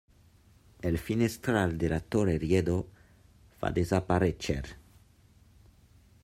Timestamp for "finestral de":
0.97-1.89